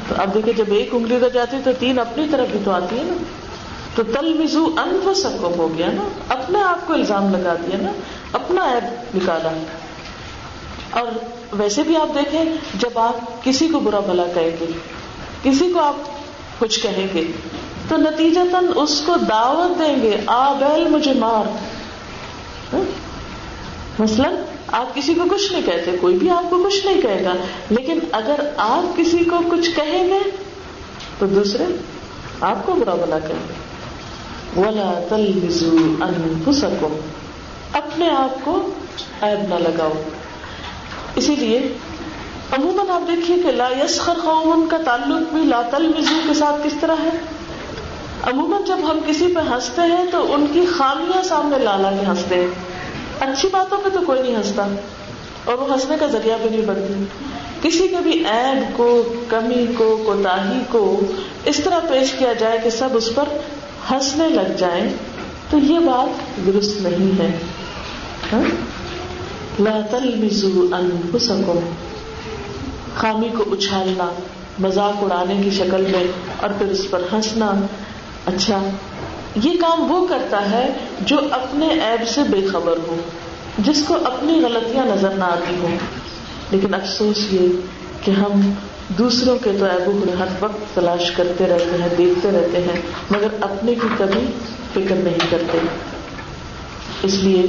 [0.09, 2.71] تو اب دیکھیں، جب ایک انگلی ہو جاتی ہے تو تین اپنی طرف بھی تو
[2.71, 3.23] آتی ہے نا۔
[3.95, 7.91] تو تل مزو انف سکم ہو گیا نا، اپنے آپ کو الزام لگا دیا نا،
[8.33, 9.63] اپنا ایپ نکالا۔
[10.89, 11.07] اور
[11.51, 14.65] ویسے بھی آپ دیکھیں، جب آپ کسی کو برا بلا کہیں گے،
[15.43, 15.95] کسی کو آپ
[16.59, 17.31] کچھ کہیں گے،
[17.89, 21.49] تو نتیجتاً اس کو دعوت دیں گے، آ بیل مجھے مار۔
[22.73, 22.83] ہاں؟
[24.01, 24.35] مثلاً
[24.73, 27.33] آپ کسی کو کچھ نہیں کہتے، کوئی بھی آپ کو کچھ نہیں کہے گا۔
[27.69, 30.19] لیکن اگر آپ کسی کو کچھ کہیں گے،
[31.19, 31.63] تو دوسرے
[32.41, 33.73] آپ کو برا بلا کہیں گے۔
[34.61, 35.77] ولا تل بزو
[37.73, 38.69] اپنے آپ کو
[39.21, 39.91] عیب نہ لگاؤ۔
[41.15, 41.77] اسی لیے
[42.51, 45.91] عموماً آپ دیکھیے کہ لا یسخر قوم کا تعلق بھی لا تل
[46.27, 47.17] کے ساتھ کس طرح ہے؟
[48.23, 52.05] عموماً جب ہم کسی پہ ہنستے ہیں تو ان کی خامیاں سامنے لا لا کے
[52.05, 52.72] ہنستے ہیں۔
[53.31, 54.67] اچھی باتوں پہ تو کوئی نہیں ہنستا
[55.45, 57.03] اور وہ ہنسنے کا ذریعہ بھی نہیں بنتی۔
[57.61, 60.99] کسی کے بھی عیب کو، کمی کو کوتا کو
[61.45, 63.23] اس طرح پیش کیا جائے کہ سب اس پر
[63.91, 64.89] ہنسنے لگ جائیں،
[65.49, 67.37] تو یہ بات درست نہیں ہے۔
[68.33, 68.41] ہاں؟
[69.59, 71.59] لا تلمزوا انفسکم۔
[72.95, 74.09] خامی کو اچھالنا،
[74.59, 76.03] مذاق اڑانے کی شکل میں
[76.41, 77.51] اور پھر اس پر ہنسنا۔
[78.25, 78.59] اچھا
[79.35, 82.95] یہ کام وہ کرتا ہے جو اپنے ایب سے بے خبر ہو،
[83.59, 85.77] جس کو اپنی غلطیاں نظر نہ آتی ہوں۔
[86.51, 87.47] لیکن افسوس یہ
[88.03, 88.51] کہ ہم
[88.97, 93.75] دوسروں کے تو ایبو ہر وقت تلاش کرتے رہتے ہیں، دیکھتے رہتے ہیں، مگر اپنے
[93.75, 94.25] کی کبھی
[94.73, 95.57] فکر نہیں کرتے۔
[97.03, 97.41] اس لیے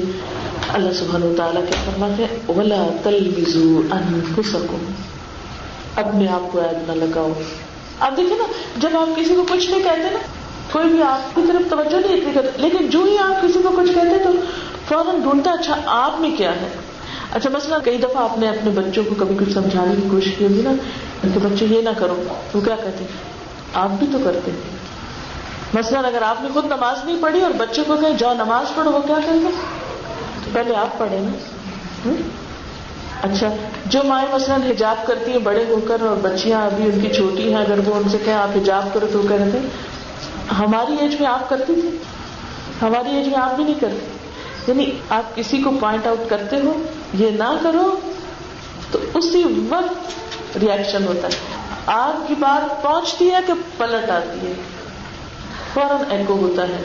[0.68, 4.20] اللہ سبحان و تعالیٰ کے فرماتے اولا تل بزو ان
[5.96, 7.32] اپنے آپ کو ایب نہ لگاؤ۔
[8.00, 8.44] آپ دیکھیں نا،
[8.76, 10.18] جب آپ کسی کو کچھ نہیں کہتے نا
[10.74, 13.68] کوئی بھی آپ کی طرف توجہ نہیں اتنی کرتے لیکن جو ہی آپ کسی کو
[13.68, 14.30] کچھ کہتے تو
[14.88, 16.68] فوراً ڈھونڈتا اچھا آپ میں کیا ہے؟
[17.32, 20.44] اچھا مسئلہ کئی دفعہ آپ نے اپنے بچوں کو کبھی کچھ سمجھانے کی کوشش کی
[20.44, 20.72] ہوگی نا
[21.22, 22.22] کہ بچے یہ نہ کرو۔
[22.54, 23.04] وہ کیا کہتے؟
[23.74, 24.50] آپ بھی تو کرتے۔
[25.74, 28.92] مثلاً اگر آپ نے خود نماز نہیں پڑھی اور بچوں کو کہیں جاؤ نماز پڑھو،
[28.92, 29.48] وہ کیا کہیں گے
[30.52, 32.10] پہلے آپ پڑھیں نا۔
[33.22, 33.48] اچھا
[33.86, 37.54] جو مائیں مثلاً حجاب کرتی ہیں بڑے ہو کر اور بچیاں ابھی ان کی چھوٹی
[37.54, 39.58] ہیں، اگر وہ ان سے کہیں آپ حجاب کرو تو وہ کہہ رہے تھے
[40.58, 41.98] ہماری ایج میں آپ کرتی تھی
[42.82, 44.06] ہماری ایج میں آپ بھی نہیں کرتے۔
[44.68, 46.82] یعنی آپ کسی کو پوائنٹ آؤٹ کرتے ہو،
[47.14, 47.96] یہ نہ کرو،
[48.90, 50.18] تو اسی وقت
[50.56, 51.36] ریئیکشن ہوتا ہے۔
[51.86, 54.52] آپ کی بات پہنچتی ہے کہ پلٹ آتی ہے۔
[55.74, 56.82] فوراً ایکو ہوتا ہے۔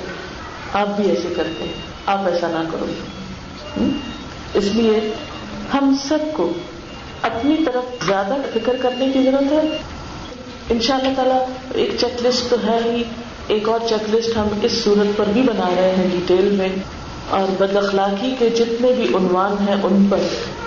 [0.73, 1.73] آپ بھی ایسے کرتے ہیں۔
[2.05, 2.86] آپ ایسا نہ کرو۔
[4.53, 5.13] اس لیے
[5.73, 6.53] ہم سب کو
[7.21, 9.77] اپنی طرف زیادہ فکر کرنے کی ضرورت ہے۔
[10.69, 13.03] ان شاء اللہ تعالیٰ ایک چیک لسٹ تو ہے ہی۔
[13.49, 16.69] ایک اور چیک لسٹ ہم اس صورت پر بھی بنا رہے ہیں ڈیٹیل میں،
[17.29, 20.17] اور بد اخلاقی کے جتنے بھی عنوان ہیں ان پر،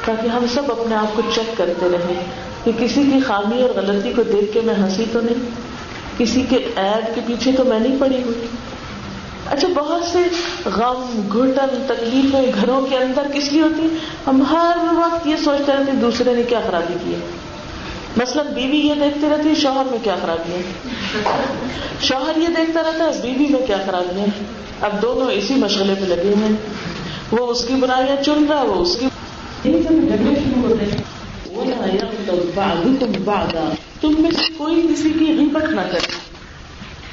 [0.04, 2.24] تاکہ ہم سب اپنے آپ کو چیک کرتے رہیں۔
[2.64, 5.50] کہ کسی کی خامی اور غلطی کو دیکھ کے میں ہنسی تو نہیں؟
[6.18, 8.46] کسی کے ایڈ کے پیچھے تو میں نہیں پڑی ہوئی؟
[9.46, 10.18] اچھا بہت سے
[10.66, 13.88] غم، گھٹن، تکلیفیں گھروں کے اندر کس لیے ہوتی
[14.26, 17.20] ہم ہر وقت یہ سوچتے رہتے دوسرے نے کیا خرابی کی ہے۔
[18.16, 20.62] مثلاً بیوی یہ دیکھتے رہتی ہے شوہر میں کیا خرابی ہے؟
[22.00, 24.26] شوہر یہ دیکھتا رہتا ہے بیوی میں کیا خرابی ہے؟
[24.80, 26.56] اب دونوں اسی مشغلے پہ لگے ہیں۔
[27.32, 29.06] وہ اس کی برائیاں چن رہا وہ اس کی
[34.00, 36.32] تم میں سے کوئی کسی کی غیبت نہ کرے۔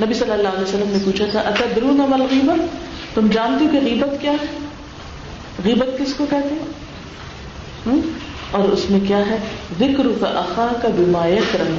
[0.05, 2.75] نبی صلی اللہ علیہ وسلم نے پوچھا تھا اتدرون مل غیبت
[3.15, 4.57] تم جانتی کہ غیبت کیا ہے؟
[5.65, 8.01] غیبت کس کو کہتے ہیں؟
[8.51, 9.37] اور اس میں کیا ہے؟
[9.81, 11.77] وکر کا اخا کا بیمایت رہو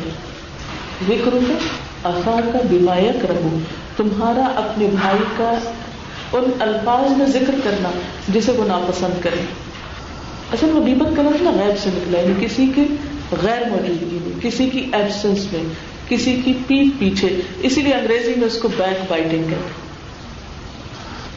[1.09, 1.55] وکر کا
[2.09, 3.59] اخا کا بیمایت رہو
[3.97, 5.53] تمہارا اپنے بھائی کا
[6.33, 7.91] ان الفاظ میں ذکر کرنا
[8.29, 9.45] جسے وہ ناپسند کرے
[10.53, 12.83] اصل وہ غیبت کا مطلب غیب سے نکلا یعنی کسی کے
[13.43, 15.63] غیر موجودگی میں، کسی کی ایبسنس میں،
[16.09, 19.90] کسی کی پیٹ پیچھے۔ اسی لیے انگریزی میں اس کو بیک بائٹنگ کہتے ہیں۔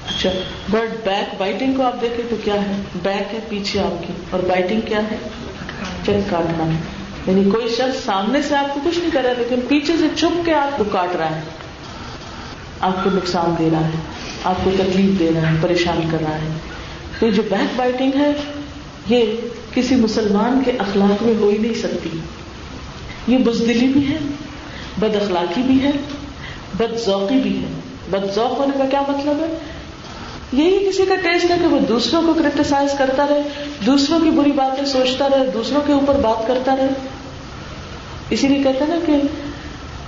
[0.08, 0.30] اچھا
[0.70, 4.40] بٹ بیک بائٹنگ کو آپ دیکھیں تو کیا ہے؟ بیک ہے پیچھے آپ کی، اور
[4.40, 5.18] بائٹنگ کیا ہے؟
[6.06, 6.80] چیک کاٹنا ہے۔
[7.28, 10.46] یعنی کوئی شخص سامنے سے آپ کو کچھ نہیں کر رہا، لیکن پیچھے سے چھپ
[10.46, 11.42] کے آپ کو کاٹ رہا ہے۔
[12.80, 13.92] آپ کو نقصان دے رہا ہے،
[14.44, 16.48] آپ کو تکلیف دے رہا ہے، پریشان کر رہا ہے۔
[17.20, 18.32] تو جو بیک بائٹنگ ہے،
[19.10, 19.36] یہ
[19.74, 22.20] کسی مسلمان کے اخلاق میں ہو ہی نہیں سکتی۔
[23.28, 24.18] یہ بزدلی بھی ہے،
[24.98, 25.92] بد اخلاقی بھی ہے،
[26.74, 27.80] بد ذوقی بھی ہے۔
[28.12, 29.58] بد ذوق ہونے کا کیا مطلب ہے؟
[30.54, 33.42] یہی کسی کا ٹیسٹ ہے کہ وہ دوسروں کو کریٹیسائز کرتا رہے،
[33.86, 36.88] دوسروں کی بری باتیں سوچتا رہے، دوسروں کے اوپر بات کرتا رہے۔
[38.30, 39.12] اسی لیے کہتے ہیں نا کہ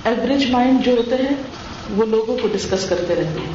[0.05, 1.36] ایوریج مائنڈ جو ہوتے ہیں،
[1.95, 3.53] وہ لوگوں کو ڈسکس کرتے رہتے ہیں۔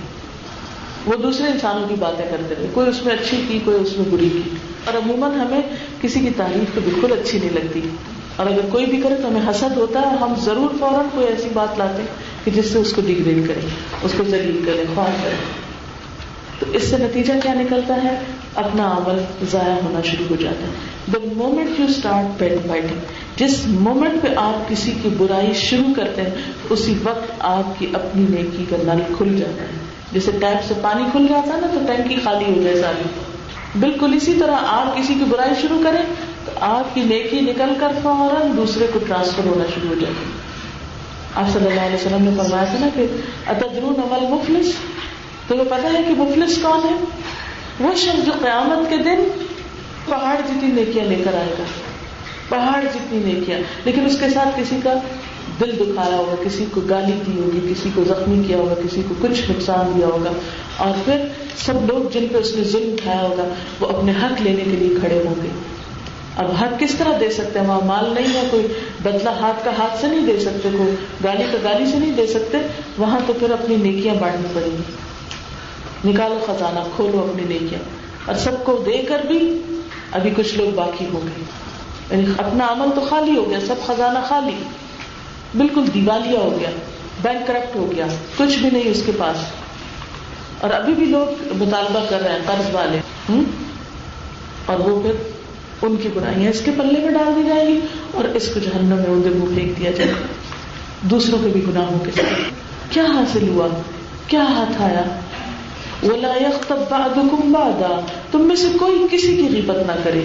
[1.06, 4.04] وہ دوسرے انسانوں کی باتیں کرتے رہے کوئی اس میں اچھی کی، کوئی اس میں
[4.10, 4.50] بری کی۔
[4.84, 5.60] اور عموماً ہمیں
[6.02, 7.80] کسی کی تعریف تو بالکل اچھی نہیں لگتی۔
[8.36, 11.48] اور اگر کوئی بھی کرے تو ہمیں حسد ہوتا ہے۔ ہم ضرور فوراً کوئی ایسی
[11.52, 12.02] بات لاتے
[12.44, 13.60] کہ جس سے اس کو ڈگریڈ کرے
[14.02, 15.59] اس کو ذلیل کرے خواب کرے
[16.60, 18.18] تو اس سے نتیجہ کیا نکلتا ہے؟
[18.54, 20.72] اپنا عمل ضائع ہونا شروع ہو جاتا ہے۔
[21.12, 22.98] The moment you start bad fighting
[23.36, 26.30] جس مومنٹ پہ آپ کسی کی برائی شروع کرتے ہیں،
[26.70, 29.68] اسی وقت آپ کی اپنی نیکی کا نل کھل جاتا ہے۔
[30.12, 33.02] جیسے ٹیپ سے پانی کھل جاتا ہے نا، تو ٹینکی خالی ہو جائے ساری۔
[33.80, 36.02] بالکل اسی طرح آپ کسی کی برائی شروع کریں،
[36.44, 40.14] تو آپ کی نیکی نکل کر فوراً دوسرے کو ٹرانسفر ہونا شروع ہو جائے
[41.34, 43.06] آپ صلی اللہ علیہ وسلم نے فرمایا تھا نا کہ
[43.46, 44.72] اتدرون عمل مفلس؟
[45.50, 47.04] تمہیں پتا ہے کہ مفلس کون ہے؟
[47.80, 49.28] وہ شخص جو قیامت کے دن
[50.06, 51.64] پہاڑ جتنی نیکیاں لے کر آئے گا،
[52.48, 54.92] پہاڑ جتنی نیکیاں۔ لیکن اس کے ساتھ کسی کا
[55.60, 59.14] دل دکھایا ہوگا، کسی کو گالی دی ہوگی، کسی کو زخمی کیا ہوگا، کسی کو
[59.20, 60.30] کچھ نقصان دیا ہوگا۔
[60.76, 61.16] اور پھر
[61.56, 63.44] سب لوگ جن پہ اس نے ظلم اٹھایا ہوگا،
[63.80, 65.48] وہ اپنے حق لینے کے لیے کھڑے ہوں گے۔
[66.36, 68.66] اب حق کس طرح دے سکتے ہیں؟ وہاں مال نہیں ہے، کوئی
[69.02, 72.26] بدلا ہاتھ کا ہاتھ سے نہیں دے سکتے، کوئی گالی کا گالی سے نہیں دے
[72.26, 72.58] سکتے۔
[72.98, 74.82] وہاں تو پھر اپنی نیکیاں بانٹنی پڑیں گی۔
[76.04, 77.80] نکالو خزانہ، کھولو اپنی نیکیاں
[78.26, 79.62] اور سب کو دے کر بھی
[80.12, 81.44] ابھی کچھ لوگ باقی ہوں گے
[82.10, 84.56] یعنی اپنا عمل تو خالی ہو گیا، سب خزانہ خالی۔
[85.56, 86.70] بالکل دیوالیہ ہو گیا،
[87.22, 89.36] بینک کرپٹ ہو گیا، کچھ بھی نہیں اس کے پاس۔
[90.60, 91.26] اور ابھی بھی لوگ
[91.62, 93.44] مطالبہ کر رہے ہیں، قرض والے۔ ہوں
[94.66, 95.12] اور وہ پھر
[95.82, 97.80] ان کی برائیاں اس کے پلے میں ڈال دی جائے گی
[98.14, 100.26] اور اس کو جہنم میں اندر منہ پھینک دیا جائے گا۔
[101.02, 102.40] دوسروں کے بھی گناہوں کے ساتھ۔
[102.90, 103.68] کیا حاصل ہوا؟
[104.26, 105.02] کیا ہاتھ آیا؟
[106.02, 110.22] ولا يغتب بعضكم بعضا تم میں سے کوئی کسی کی غیبت نہ کرے۔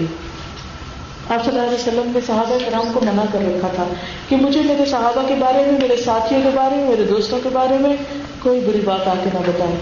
[1.28, 3.84] آپ صلی اللہ علیہ وسلم نے صحابہ کرام کو منع کر رکھا تھا
[4.28, 7.48] کہ مجھے میرے صحابہ کے بارے میں، میرے ساتھیوں کے بارے میں، میرے دوستوں کے
[7.52, 7.96] بارے میں
[8.42, 9.76] کوئی بری بات آ کے نہ بتائے۔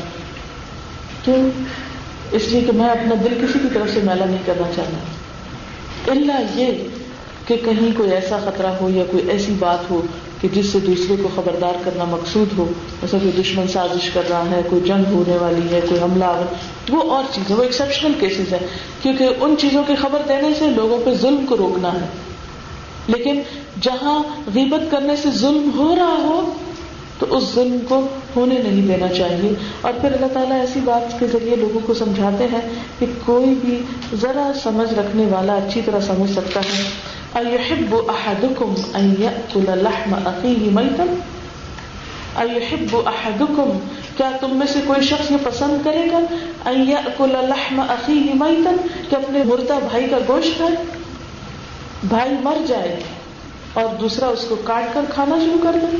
[1.25, 1.51] کیوں؟
[2.31, 4.97] اس لیے کہ میں اپنا دل کسی کی طرف سے میلا نہیں کرنا چاہتا۔
[6.11, 6.89] اللہ یہ
[7.47, 10.03] کہ کہیں کوئی ایسا خطرہ ہو یا کوئی ایسی بات ہو
[10.45, 14.51] کہ جس سے دوسرے کو خبردار کرنا مقصود ہو جیسا کوئی دشمن سازش کر رہا
[14.51, 16.43] ہے، کوئی جنگ ہونے والی ہے، کوئی حملہ
[16.91, 18.59] وہ اور چیز ہے وہ ایکسپشنل کیسز ہے
[19.03, 22.07] کیونکہ ان چیزوں کی خبر دینے سے لوگوں پہ ظلم کو روکنا ہے۔
[23.07, 23.41] لیکن
[23.83, 24.23] جہاں
[24.55, 26.53] غیبت کرنے سے ظلم ہو رہا ہو،
[27.19, 31.27] تو اس ظلم کو ہونے نہیں دینا چاہیے۔ اور پھر اللہ تعالیٰ ایسی بات کے
[31.27, 32.61] ذریعے لوگوں کو سمجھاتے ہیں
[32.99, 33.83] کہ کوئی بھی
[34.21, 40.71] ذرا سمجھ رکھنے والا اچھی طرح سمجھ سکتا ہے۔ ايحب احدكم ان ياكل لحم اخيه
[40.73, 41.05] ميتا؟
[42.37, 43.79] ايحب احدكم
[44.17, 46.19] کیا تم میں سے کوئی شخص یہ پسند کرے گا؟
[46.71, 48.71] ان ياكل لحم اخيه ميتا؟
[49.11, 50.77] کہ اپنے مردہ بھائی کا گوشت کھائے
[52.05, 53.01] بھائی مر جائے
[53.73, 55.97] اور دوسرا اس کو کاٹ کر کھانا شروع کر دے۔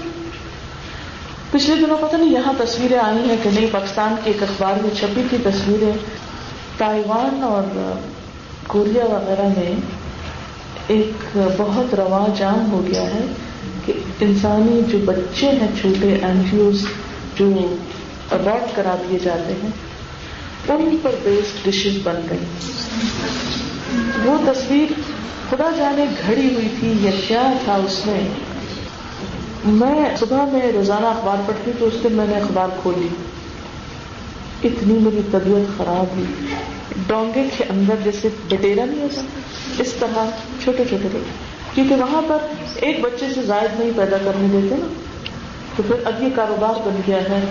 [1.51, 4.91] پچھلے دنوں پتہ نہیں یہاں تصویریں آئی ہیں کہ نہیں، پاکستان کے ایک اخبار میں
[5.01, 5.93] چھپی تھی تصویریں۔
[6.79, 7.93] تائیوان اور
[8.67, 9.73] کوریا وغیرہ میں
[10.89, 13.27] ایک بہت رواج عام ہو گیا ہے
[13.87, 16.87] کہ انسانی جو بچے ہیں، چھوٹے اینجیوز
[17.35, 17.77] جو
[18.31, 19.71] ابارٹ کرا دیے جاتے ہیں،
[20.69, 22.39] ان پر بیسڈ ڈشز بن گئی
[24.25, 24.93] وہ تصویر
[25.51, 28.29] خدا جانے گھڑی ہوئی تھی یا کیا تھا اس میں؟
[29.65, 33.09] میں صبح میں روزانہ اخبار پڑھتی تو اس دن میں نے اخبار کھولی
[34.65, 36.55] اتنی میری طبیعت خراب ہوئی۔
[37.07, 39.23] ڈونگے کے اندر جیسے بٹیرا نہیں ہوتا؟
[39.79, 40.25] اس طرح
[40.63, 41.19] چھوٹے چھوٹے بچے
[41.75, 42.37] کیونکہ وہاں پر
[42.77, 44.87] ایک بچے سے زائد نہیں پیدا کرنے دیتے نا۔
[45.77, 47.45] تو پھر اب یہ کاروبار بن گیا ہے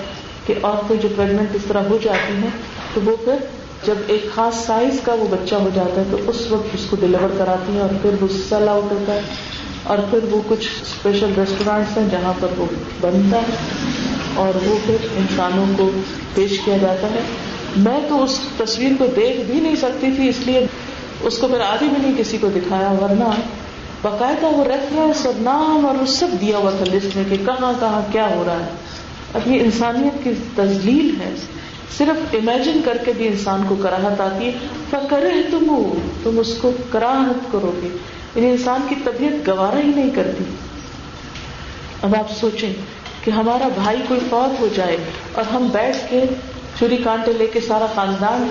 [0.47, 2.49] کہ عورتیں جو پریگنٹ اس طرح ہو جاتی ہیں،
[2.93, 3.36] تو وہ پھر
[3.86, 6.97] جب ایک خاص سائز کا وہ بچہ ہو جاتا ہے، تو اس وقت اس کو
[6.99, 9.21] ڈلیور کراتی ہیں اور پھر وہ سیل آؤٹ ہوتا ہے۔
[9.84, 12.65] اور پھر وہ کچھ اسپیشل ریسٹورینٹس ہیں جہاں پر وہ
[13.02, 13.56] بنتا ہے۔
[14.36, 15.91] اور وہ پھر انسانوں کو
[16.34, 17.19] پیش کیا جاتا ہے۔
[17.78, 20.65] میں تو اس تصویر کو دیکھ بھی نہیں سکتی تھی، اس لیے
[21.24, 23.30] اس کو پھر آدھی بھی نہیں کسی کو دکھایا، ورنہ
[24.02, 28.02] باقاعدہ وہ ریفرنس اور نام اور سب دیا ہوا تھا لسٹ میں کہ کہاں کہاں
[28.12, 28.70] کیا ہو رہا ہے۔
[29.34, 31.34] اب یہ انسانیت کی تزلیل ہے۔
[31.98, 34.52] صرف امیجن کر کے بھی انسان کو کراہت آتی ہے۔
[34.90, 35.90] فکر تم
[36.24, 37.88] تم اس کو کراہت کرو گے۔
[38.36, 40.44] یعنی انسان کی طبیعت گوارا ہی نہیں کرتی۔
[42.02, 42.74] اب آپ سوچیں
[43.24, 44.98] کہ ہمارا بھائی کوئی فوت ہو جائے
[45.32, 46.24] اور ہم بیٹھ کے
[46.80, 48.48] چوری کانٹے لے کے سارا خاندان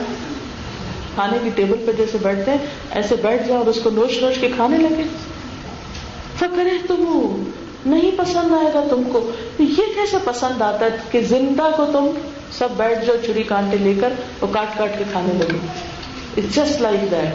[1.15, 2.59] کھانے کی ٹیبل پہ جیسے بیٹھتے ہیں،
[2.91, 5.03] ایسے بیٹھ جائے اور اس کو نوش نوش کے کھانے لگے۔
[6.39, 7.43] فکرے تم،
[7.87, 12.11] نہیں پسند آئے گا تم کو۔ یہ کیسے پسند آتا ہے کہ زندہ کو تم
[12.53, 15.57] سب بیٹھ جاؤ چوری کانٹے لے کر اور کاٹ کاٹ کے کھانے لگے۔
[16.37, 17.35] اٹس جسٹ لائک دیٹ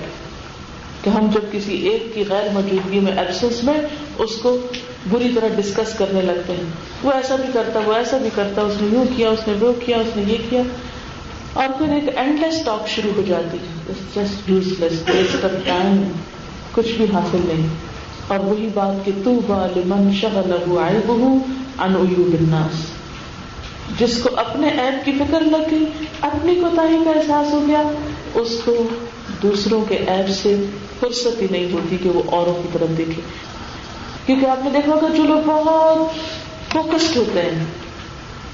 [1.06, 3.74] کہ ہم جب کسی ایک کی غیر موجودگی میں ایبسنس میں
[4.18, 4.58] اس کو
[5.10, 6.64] بری طرح ڈسکس کرنے لگتے ہیں۔
[7.04, 9.74] وہ ایسا بھی کرتا، وہ ایسا بھی کرتا، اس نے یوں کیا، اس نے وہ
[9.86, 10.62] کیا، اس نے یہ کیا۔
[11.58, 13.58] اور پھر ایک اینڈ لیس ٹاک شروع ہو جاتی
[14.16, 16.04] just useless waste of time
[16.72, 17.68] کچھ بھی حاصل نہیں۔
[18.28, 21.38] اور وہی بات کہ تو بالمن شغل آئے بہو
[21.78, 22.86] ان الناس۔
[24.00, 25.86] جس کو اپنے ایپ کی فکر لگ گئی
[26.22, 27.82] اپنی کوتاہی کا احساس ہو گیا،
[28.34, 28.88] اس کو
[29.44, 30.66] دوسروں کے ایپ سے
[31.00, 33.22] فرصت ہی نہیں ہوتی کہ وہ اوروں کی طرف دیکھے۔
[34.26, 36.16] کیونکہ آپ نے دیکھا کہ جو لوگ بہت
[36.74, 37.66] فوکسڈ ہوتے ہیں۔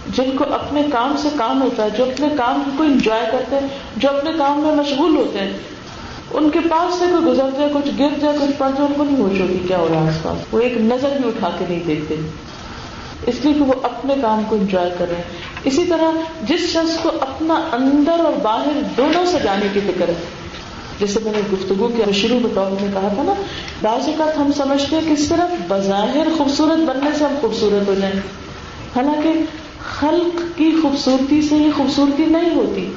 [0.08, 3.68] جن کو اپنے کام سے کام ہوتا ہے، جو اپنے کام کو انجوائے کرتے ہیں،
[3.98, 5.54] جو اپنے کام میں مشغول ہوتے ہیں۔
[6.32, 9.04] ان کے پاس سے کوئی گزر جائے کچھ گر جائے کچھ پڑ جائے ان کو
[9.04, 11.66] نہیں ہوش ہوگی کیا ہو رہا ہے آس پاس وہ ایک نظر بھی اٹھا کے
[11.70, 12.16] نہیں دیکھتے۔
[13.28, 15.24] اس لیے کہ وہ اپنے کام کو انجوائے کر رہے ہیں۔
[15.64, 20.14] اسی طرح جس شخص کو اپنا اندر اور باہر دونوں سے جانے کی فکر ہے،
[21.00, 23.34] جیسے میں نے گفتگو کے شروع میں ٹاک میں کہا تھا نا،
[23.82, 28.16] بعض اوقات ہم سمجھتے ہیں کہ صرف بظاہر خوبصورت بننے سے ہم خوبصورت ہو جائیں۔
[28.96, 29.30] حالانکہ
[29.84, 32.94] خلق کی خوبصورتی سے یہ خوبصورتی نہیں ہوتی۔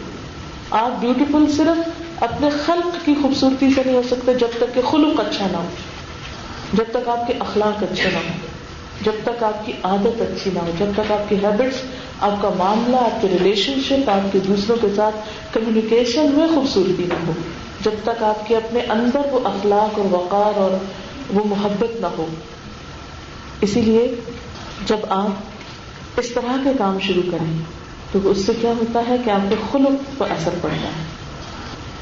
[0.71, 5.21] آپ بیوٹیفل صرف اپنے خلق کی خوبصورتی سے نہیں ہو سکتے جب تک کہ خلق
[5.21, 5.69] اچھا نہ ہو۔
[6.73, 8.47] جب تک آپ کے اخلاق اچھے نہ ہو
[9.03, 11.77] جب تک آپ کی عادت اچھی نہ ہو۔ جب تک آپ کی ہیبٹس
[12.21, 15.17] آپ کا معاملہ، آپ کے ریلیشن شپ آپ کے دوسروں کے ساتھ
[15.53, 17.33] کمیونیکیشن میں خوبصورتی نہ ہو۔
[17.81, 20.71] جب تک آپ کے اپنے اندر وہ اخلاق اور وقار اور
[21.35, 22.27] وہ محبت نہ ہو۔
[23.61, 24.15] اسی لیے
[24.87, 25.56] جب آپ
[26.17, 27.59] اس طرح کے کام شروع کریں
[28.13, 31.05] تو اس سے کیا ہوتا ہے کہ آپ کے خلق پر اثر پڑتا ہے۔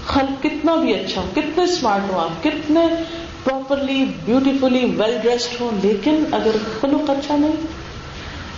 [0.06, 2.80] خلق کتنا بھی اچھا ہو، کتنے اسمارٹ ہو آپ، کتنے
[3.44, 6.50] پراپرلی بیوٹیفلی ویل ڈریسڈ ہوں، لیکن اگر
[6.80, 7.66] خلق اچھا نہیں،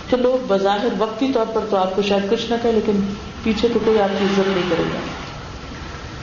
[0.09, 2.99] تو لوگ بظاہر وقتی طور پر تو آپ کو شاید کچھ نہ کہ لیکن
[3.43, 4.99] پیچھے تو کوئی آپ کی عزت نہیں کرے گا۔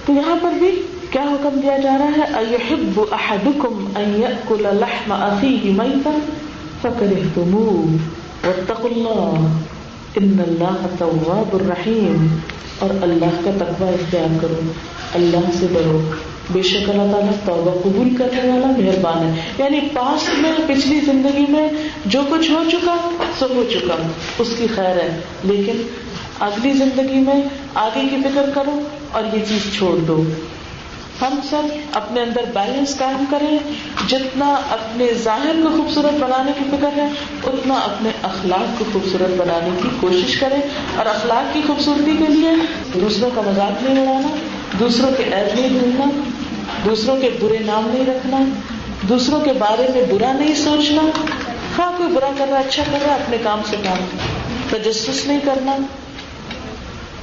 [0.07, 5.12] تو یہاں پر بھی کیا حکم دیا جا رہا ہے؟ ايحب احدكم ان ياكل لحم
[5.12, 6.11] اخيه ميتا
[6.82, 7.87] فكرهتموه
[8.47, 9.47] واتقوا الله
[10.16, 12.26] ان الله تواب الرحيم
[12.78, 14.61] اور اللہ کا تقوی اختیار کرو.
[15.14, 16.01] اللہ سے ڈرو.
[16.53, 19.42] بے شک اللہ تعالیٰ توبہ قبول کرنے والا مہربان ہے.
[19.59, 21.68] یعنی پاس میں پچھلی زندگی میں
[22.07, 22.97] جو کچھ ہو چکا،
[23.38, 23.95] سب ہو چکا.
[24.38, 25.20] اس کی خیر ہے.
[25.45, 25.82] لیکن
[26.40, 27.42] اگلی زندگی میں
[27.74, 28.80] آگے کی فکر کرو
[29.12, 30.22] اور یہ چیز چھوڑ دو.
[31.21, 31.62] ہم سب
[31.93, 33.59] اپنے اندر بیلنس قائم کریں،
[34.09, 37.09] جتنا اپنے ظاہر کو خوبصورت بنانے کی فکر ہے،
[37.45, 40.61] اتنا اپنے اخلاق کو خوبصورت بنانے کی کوشش کریں۔
[40.97, 42.51] اور اخلاق کی خوبصورتی کے لیے
[42.95, 44.29] دوسروں کا مذاق نہیں اڑانا،
[44.81, 46.05] دوسروں کے عیب نہیں ڈھونڈنا،
[46.85, 48.39] دوسروں کے برے نام نہیں رکھنا،
[49.09, 51.03] دوسروں کے بارے میں برا نہیں سوچنا۔
[51.79, 54.17] ہاں کوئی برا کر رہا اچھا کر رہا، اپنے کام سے کام،
[54.71, 55.77] تجسس نہیں کرنا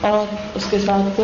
[0.01, 1.21] اور اس کے ساتھ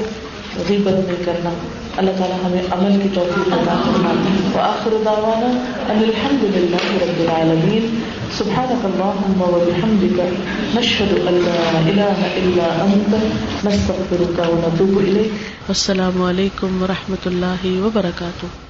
[0.70, 1.50] غیبت نہیں کرنا۔
[1.98, 5.48] اللہ تعالیٰ ہمیں عمل کی توفیق عطا فرمائے وآخر دعوانا
[5.92, 8.00] ان الحمد للہ رب العالمین۔
[8.38, 10.20] سبحانك اللهم وبحمدك
[10.76, 15.34] نشهد ان لا اله الا انت نستغفرك ونتوب اليك
[15.68, 18.67] والسلام علیکم ورحمۃ اللہ وبرکاتہ۔